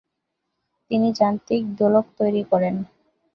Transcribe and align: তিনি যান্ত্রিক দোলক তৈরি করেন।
তিনি 0.91 1.07
যান্ত্রিক 1.19 1.63
দোলক 1.79 2.05
তৈরি 2.17 2.43
করেন। 2.51 2.75